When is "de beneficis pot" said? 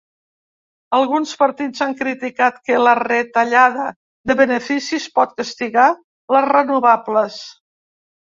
4.31-5.37